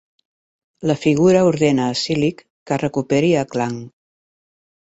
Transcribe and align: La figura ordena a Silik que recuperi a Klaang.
La 0.91 0.95
figura 1.01 1.43
ordena 1.49 1.87
a 1.89 1.97
Silik 2.05 2.43
que 2.71 2.81
recuperi 2.85 3.31
a 3.43 3.47
Klaang. 3.55 3.81